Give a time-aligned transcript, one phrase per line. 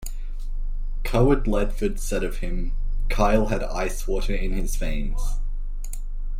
[1.03, 2.73] Cawood Ledford said of him,
[3.07, 5.21] Kyle had ice water in his veins.